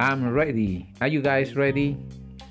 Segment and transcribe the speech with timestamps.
[0.00, 0.86] I'm ready.
[1.00, 1.96] Are you guys ready?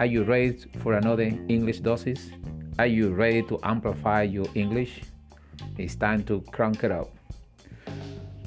[0.01, 2.33] Are you ready for another English doses?
[2.77, 5.04] Are you ready to amplify your English?
[5.77, 7.07] It's time to crank it up.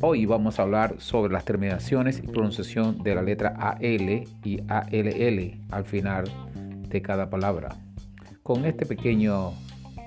[0.02, 3.80] Hoy vamos a hablar sobre las terminaciones y pronunciación de la letra AL
[4.44, 6.24] y ALL al final
[6.90, 7.70] de cada palabra.
[8.42, 9.54] Con este pequeño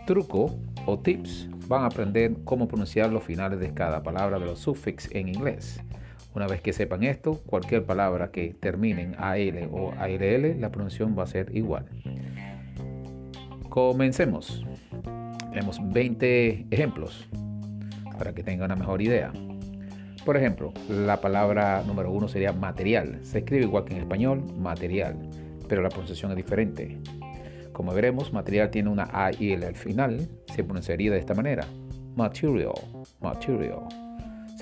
[0.05, 0.55] truco
[0.86, 5.09] o tips van a aprender cómo pronunciar los finales de cada palabra de los suffix
[5.16, 5.81] en inglés.
[6.36, 11.16] Una vez que sepan esto, cualquier palabra que termine en AL o ALL, la pronunciación
[11.18, 11.86] va a ser igual.
[13.70, 14.66] Comencemos.
[15.52, 17.30] Tenemos 20 ejemplos
[18.18, 19.32] para que tengan una mejor idea.
[20.26, 23.20] Por ejemplo, la palabra número uno sería material.
[23.23, 25.16] Se escribe igual que en español, material,
[25.68, 26.98] pero la pronunciación es diferente.
[27.73, 31.66] Como veremos, material tiene una A y L al final, se pronunciaría de esta manera.
[32.16, 32.73] Material,
[33.20, 34.02] material.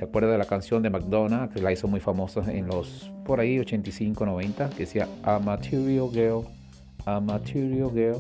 [0.02, 3.40] ¿Se acuerda de la canción de McDonald's que la hizo muy famosa en los por
[3.40, 4.72] ahí 85, 90?
[4.72, 6.42] Que decía A Material Girl,
[7.06, 8.18] A Material Girl,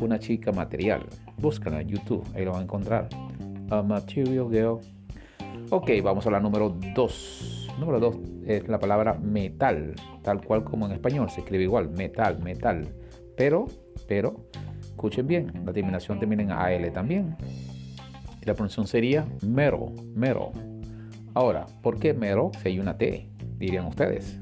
[0.00, 1.04] una chica material.
[1.36, 3.08] Búscala en YouTube, ahí lo van a encontrar.
[3.70, 4.78] A Material Girl.
[5.70, 7.70] Ok, vamos a la número 2.
[7.80, 8.16] Número 2
[8.46, 12.86] es la palabra metal, tal cual como en español, se escribe igual, metal, metal.
[13.36, 13.66] Pero,
[14.06, 14.46] pero,
[14.80, 17.36] escuchen bien, la terminación termina en AL también.
[18.40, 20.52] Y la pronunciación sería mero, mero.
[21.36, 23.28] Ahora, ¿por qué mero si hay una T?
[23.58, 24.38] Dirían ustedes.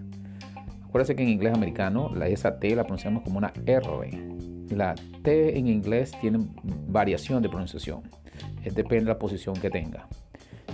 [0.84, 3.88] Acuérdense que en inglés americano la, esa T la pronunciamos como una R.
[4.70, 6.46] La T en inglés tiene
[6.86, 8.02] variación de pronunciación.
[8.62, 10.06] Es depende de la posición que tenga.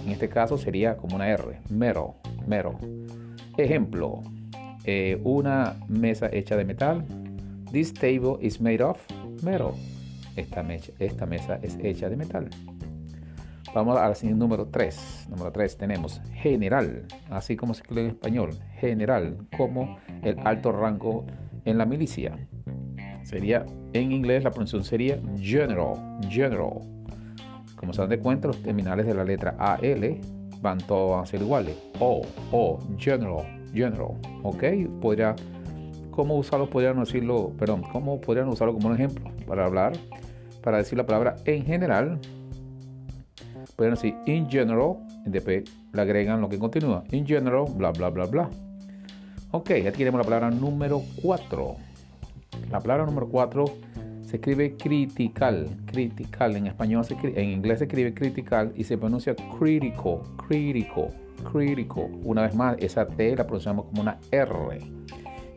[0.05, 1.59] En este caso sería como una R.
[1.71, 2.77] Mero, mero.
[3.57, 4.21] Ejemplo,
[4.85, 7.03] eh, una mesa hecha de metal.
[7.73, 8.99] This table is made of
[9.43, 9.73] metal.
[10.37, 10.67] Esta,
[10.99, 12.51] esta mesa es hecha de metal.
[13.73, 15.29] Vamos a la número 3.
[15.31, 18.51] Número 3 tenemos general, así como se escribe en español.
[18.81, 21.25] General, como el alto rango
[21.65, 22.37] en la milicia.
[23.23, 26.81] Sería, en inglés la pronunciación sería general, general.
[27.77, 30.21] Como se dan de cuenta, los terminales de la letra AL
[30.61, 31.77] van todos a ser iguales.
[32.01, 34.17] O, O, general, general.
[34.43, 34.65] ¿Ok?
[35.01, 35.37] Podría,
[36.11, 36.69] ¿cómo usarlo?
[36.69, 39.93] Podrían decirlo, perdón, ¿cómo podrían usarlo como un ejemplo para hablar?
[40.61, 42.19] Para decir la palabra en general,
[43.81, 45.65] pueden decir in general, y después
[45.95, 47.03] le agregan lo que continúa.
[47.13, 48.51] In general, bla, bla, bla, bla.
[49.53, 51.77] Ok, aquí tenemos la palabra número 4.
[52.71, 53.65] La palabra número 4
[54.21, 56.57] se escribe critical, critical.
[56.57, 61.09] En español, se en inglés se escribe critical y se pronuncia critical, critical,
[61.51, 62.11] critical.
[62.23, 64.79] Una vez más, esa T la pronunciamos como una R.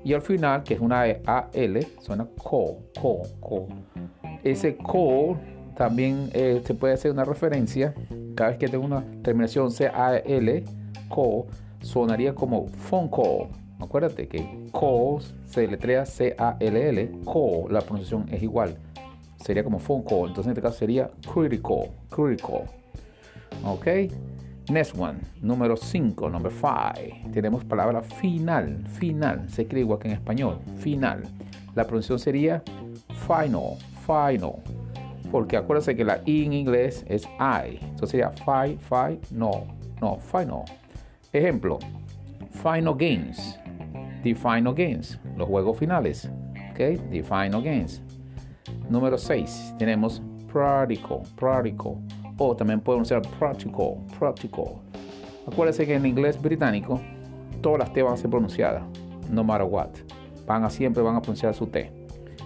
[0.05, 3.67] Y al final, que es una AL, suena co, co, co.
[4.45, 5.37] Ese co
[5.75, 7.93] también eh, se puede hacer una referencia.
[8.35, 10.63] Cada vez que tengo una terminación C-A-L,
[11.09, 11.47] co,
[11.81, 13.47] sonaría como phone call.
[13.79, 18.77] Acuérdate que call se letrea C-A-L-L, call, la pronunciación es igual.
[19.43, 20.29] Sería como phone call.
[20.29, 22.63] Entonces en este caso sería critical, critical.
[23.65, 23.87] Ok.
[24.69, 27.31] Next one, número 5, number 5.
[27.33, 29.49] Tenemos palabra final, final.
[29.49, 31.23] Se escribe igual que en español, final.
[31.75, 32.63] La pronunciación sería
[33.27, 34.82] final, final
[35.33, 37.79] porque acuérdense que la I en inglés es I.
[37.81, 39.65] Entonces sería fi, fi, no,
[39.99, 40.63] no, final.
[41.33, 41.79] Ejemplo,
[42.51, 43.59] final games.
[44.21, 45.19] The final games.
[45.35, 46.29] Los juegos finales.
[46.69, 48.03] Ok, the final games.
[48.87, 49.73] Número 6.
[49.79, 50.21] Tenemos
[50.51, 51.93] practical, practical.
[52.37, 54.83] O también podemos ser practical, practical.
[55.51, 57.01] Acuérdense que en inglés británico
[57.59, 58.83] todas las T van a ser pronunciadas.
[59.31, 59.89] No matter what.
[60.45, 61.91] Van a siempre van a pronunciar su T.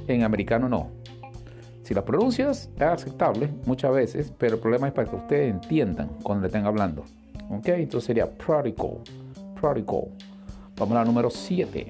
[0.07, 0.97] En americano no.
[1.87, 6.09] Si la pronuncias es aceptable muchas veces, pero el problema es para que ustedes entiendan
[6.21, 7.05] cuando le estén hablando.
[7.49, 7.69] ¿Ok?
[7.69, 8.97] Entonces sería prodigal.
[9.57, 10.09] Prodigal.
[10.75, 11.87] Vamos a la número 7.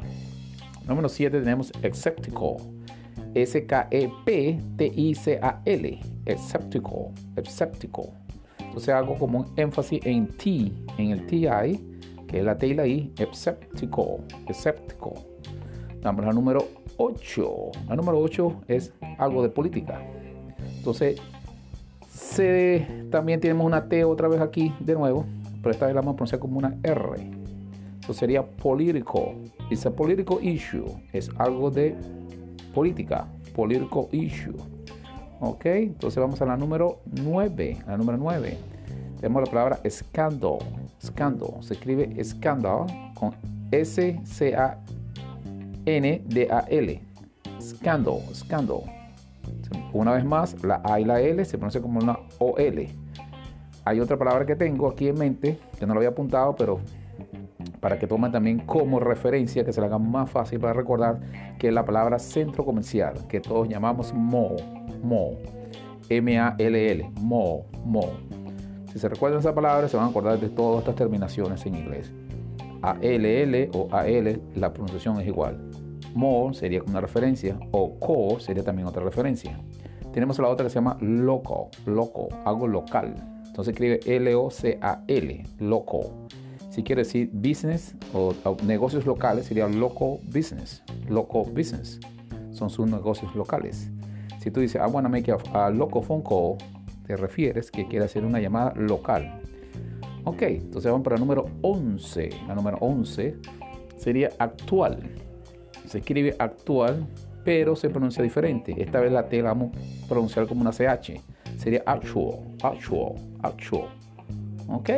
[0.88, 2.58] Número 7 tenemos exceptical.
[3.34, 4.00] S-K-E-P-T-I-C-A-L.
[6.28, 7.12] Exceptical.
[7.36, 8.06] Exceptical.
[8.60, 11.48] Entonces hago como un énfasis en T, en el TI,
[12.28, 13.12] que es la T y la I.
[13.18, 14.24] Exceptical.
[14.48, 15.14] Exceptical.
[16.04, 17.72] Vamos a número 8.
[17.88, 20.02] La número 8 es algo de política.
[20.78, 21.20] Entonces,
[23.10, 25.26] también tenemos una T otra vez aquí de nuevo,
[25.62, 27.22] pero esta vez la vamos a pronunciar como una R.
[27.96, 29.36] Entonces sería political.
[29.70, 30.86] It's a political issue.
[31.12, 31.96] Es algo de
[32.74, 33.28] política.
[33.56, 34.56] Political issue.
[35.40, 37.78] Ok, entonces vamos a la número 9.
[37.86, 38.58] La número 9.
[39.20, 40.60] Tenemos la palabra scandal.
[41.04, 41.50] Scandal.
[41.62, 42.86] Se escribe scandal
[43.16, 43.34] con
[43.72, 44.80] S-C-A
[45.88, 47.02] N-D-A-L.
[47.62, 48.82] Scandal, scandal.
[49.94, 52.90] Una vez más, la A y la L se pronuncia como una O-L.
[53.86, 56.82] Hay otra palabra que tengo aquí en mente, que no lo había apuntado, pero
[57.80, 61.22] para que tomen también como referencia, que se la haga más fácil para recordar,
[61.58, 64.58] que es la palabra centro comercial, que todos llamamos mall,
[65.02, 65.38] mall,
[66.10, 68.12] M-A-L-L, mall, mall.
[68.92, 72.12] Si se recuerdan esa palabra, se van a acordar de todas estas terminaciones en inglés.
[72.82, 75.60] A-L-L o A-L, la pronunciación es igual.
[76.16, 79.60] Mall sería una referencia, o co sería también otra referencia.
[80.14, 83.14] Tenemos la otra que se llama loco, loco, algo local.
[83.46, 86.28] Entonces escribe L-O-C-A-L, loco.
[86.70, 88.34] Si quiere decir business o,
[88.64, 90.84] negocios locales, sería local business.
[91.10, 92.00] Local business.
[92.52, 93.90] Son sus negocios locales.
[94.40, 96.58] Si tú dices, I want to make a, local phone call,
[97.06, 99.42] te refieres que quiere hacer una llamada local.
[100.28, 102.30] Ok, entonces vamos para el número 11.
[102.50, 103.38] La número 11
[103.96, 105.00] sería actual.
[105.86, 107.08] Se escribe actual,
[107.46, 108.76] pero se pronuncia diferente.
[108.78, 109.72] Esta vez la T la vamos
[110.04, 111.22] a pronunciar como una CH.
[111.56, 113.88] Sería actual, actual, actual.
[114.68, 114.90] Ok,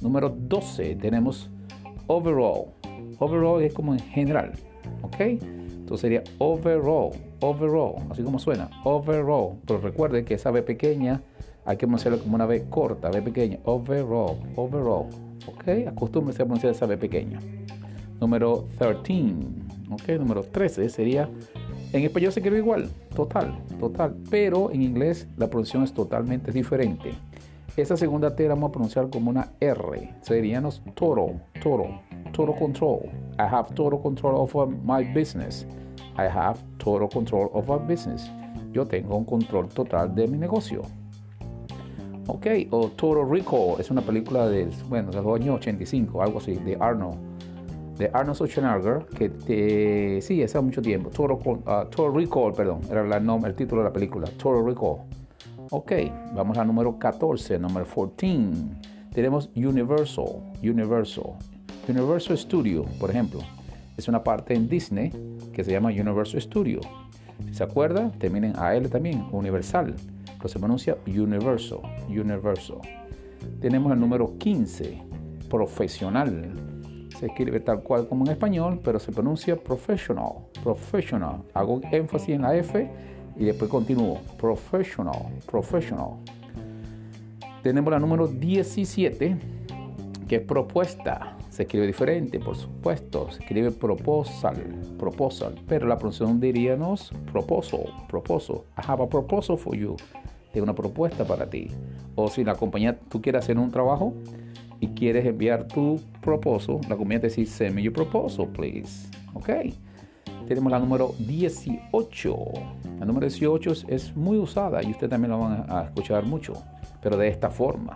[0.00, 1.50] Número 12 tenemos
[2.06, 2.68] overall.
[3.18, 4.52] Overall es como en general.
[5.02, 5.20] ¿Ok?
[5.20, 7.10] Entonces sería overall.
[7.40, 7.96] Overall.
[8.08, 8.70] Así como suena.
[8.84, 9.58] Overall.
[9.66, 11.20] Pero recuerden que esa B pequeña
[11.70, 13.10] hay que pronunciarla como una B corta.
[13.10, 13.58] B pequeña.
[13.64, 14.36] Overall.
[14.56, 15.06] Overall.
[15.46, 15.86] ¿Ok?
[15.86, 17.38] Acostúmbrese a pronunciar esa B pequeña.
[18.20, 19.34] Número 13.
[19.92, 20.08] ¿Ok?
[20.18, 21.28] Número 13 sería.
[21.92, 22.90] En español se escribe igual.
[23.14, 23.56] Total.
[23.78, 24.16] Total.
[24.30, 27.12] Pero en inglés la pronunciación es totalmente diferente.
[27.76, 30.12] Esa segunda T la vamos a pronunciar como una R.
[30.22, 32.00] Seríamos total, total,
[32.32, 33.00] total control.
[33.38, 35.66] I have total control over my business.
[36.18, 38.28] I have total control over business.
[38.72, 40.82] Yo tengo un control total de mi negocio.
[42.26, 46.54] Ok, o Total Recall es una película de, bueno, de los años 85, algo así,
[46.54, 47.18] de Arnold.
[47.98, 51.10] De Arnold Schwarzenegger, que te, sí, hace mucho tiempo.
[51.10, 54.28] Total, uh, Total Recall, perdón, era el, nombre, el título de la película.
[54.36, 54.98] Total Recall.
[55.70, 55.92] Ok,
[56.34, 58.54] vamos al número 14, número 14.
[59.12, 60.26] Tenemos Universal,
[60.62, 61.34] Universal.
[61.88, 63.40] Universal Studio, por ejemplo,
[63.96, 65.10] es una parte en Disney
[65.52, 66.80] que se llama Universal Studio.
[67.50, 69.96] Se acuerda, terminen a L también, Universal,
[70.40, 72.78] pero se pronuncia Universal, Universal.
[73.60, 75.02] Tenemos el número 15,
[75.50, 76.54] profesional.
[77.18, 80.32] Se escribe tal cual como en español, pero se pronuncia professional,
[80.62, 81.42] professional.
[81.52, 82.90] Hago énfasis en la F
[83.36, 84.20] y después continúo.
[84.38, 86.16] Professional, professional.
[87.62, 89.36] Tenemos la número 17,
[90.26, 91.36] que es propuesta.
[91.50, 93.30] Se escribe diferente, por supuesto.
[93.30, 94.56] Se escribe proposal,
[94.98, 95.60] proposal.
[95.68, 98.62] Pero la pronunciación diríamos proposal, proposal.
[98.78, 99.96] I have a proposal for you.
[100.52, 101.68] Tengo una propuesta para ti.
[102.14, 104.14] O si la compañía, tú quieres hacer un trabajo
[104.80, 109.08] y quieres enviar tu proposal, la compañía te dice, send me your proposal, please.
[109.34, 109.50] Ok
[110.50, 112.36] tenemos la número 18.
[112.98, 116.54] La número 18 es muy usada y usted también la van a escuchar mucho,
[117.00, 117.94] pero de esta forma.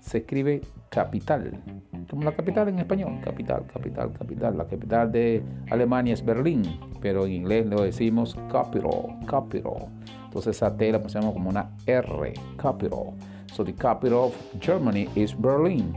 [0.00, 1.62] Se escribe capital,
[2.10, 4.58] como la capital en español, capital, capital, capital.
[4.58, 6.64] La capital de Alemania es Berlín,
[7.00, 9.86] pero en inglés lo decimos capital, capital.
[10.32, 13.12] Entonces esa T la ponemos como una R, capital.
[13.52, 15.92] So the capital of Germany is Berlin.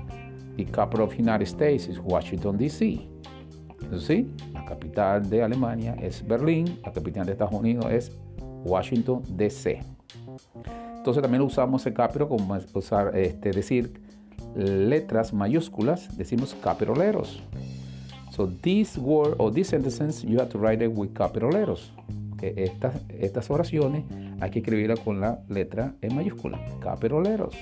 [0.57, 3.07] The capital of United States is Washington, D.C.
[3.97, 4.27] ¿Sí?
[4.51, 8.11] La capital de Alemania es Berlín, la capital de Estados Unidos es
[8.65, 9.81] Washington, D.C.
[10.97, 14.01] Entonces también usamos el capital como usar, este, decir
[14.53, 17.41] letras mayúsculas, decimos capitaleros.
[18.31, 21.93] So this word or this sentence you have to write it with capitaleros.
[22.37, 24.03] Que estas, estas oraciones
[24.45, 27.55] hay que escribirlas con la letra en mayúscula, capitaleros.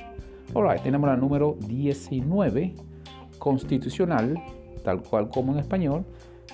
[0.53, 2.75] Alright, tenemos la número 19,
[3.39, 4.37] constitucional
[4.83, 6.03] tal cual como en español,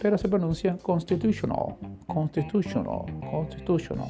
[0.04, 4.10] pero se pronuncia constitutional, constitutional, constitutional.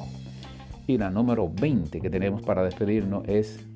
[0.86, 3.66] Y la número 20 que tenemos para despedirnos es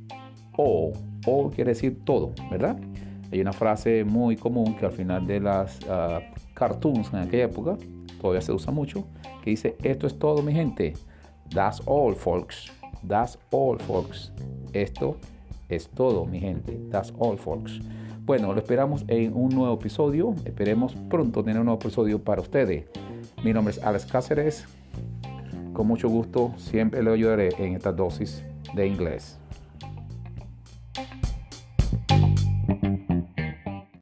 [0.54, 0.92] o,
[1.26, 2.76] o quiere decir todo, ¿verdad?
[3.32, 6.20] Hay una frase muy común que al final de las uh,
[6.52, 7.78] cartoons en aquella época,
[8.20, 9.06] todavía se usa mucho,
[9.42, 10.92] que dice, esto es todo mi gente,
[11.50, 12.70] that's all folks,
[13.06, 14.32] that's all folks,
[14.72, 15.16] esto
[15.68, 17.80] es todo mi gente, that's all folks.
[18.24, 20.34] Bueno, lo esperamos en un nuevo episodio.
[20.46, 22.86] Esperemos pronto tener un nuevo episodio para ustedes.
[23.42, 24.64] Mi nombre es Alex Cáceres.
[25.74, 28.42] Con mucho gusto siempre le ayudaré en esta dosis
[28.74, 29.38] de inglés.